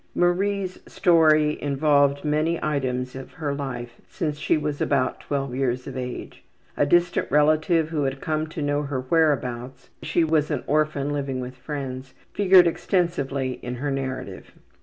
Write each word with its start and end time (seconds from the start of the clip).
Marie's 0.15 0.79
story 0.87 1.61
involved 1.61 2.25
many 2.25 2.57
items 2.63 3.15
of 3.15 3.33
her 3.33 3.53
life 3.53 4.01
since 4.09 4.39
she 4.39 4.57
was 4.57 4.81
about 4.81 5.19
12 5.19 5.53
years 5.53 5.85
of 5.85 5.95
age. 5.95 6.43
A 6.75 6.87
distant 6.87 7.29
relative 7.29 7.89
who 7.89 8.05
had 8.05 8.19
come 8.19 8.47
to 8.47 8.63
know 8.63 8.81
her 8.81 9.01
whereabouts 9.01 9.91
(she 10.01 10.23
was 10.23 10.49
an 10.49 10.63
orphan 10.65 11.11
living 11.13 11.39
with 11.39 11.55
friends) 11.55 12.15
figured 12.33 12.65
extensively 12.65 13.59
in 13.61 13.75
her 13.75 13.91
narrative. 13.91 14.53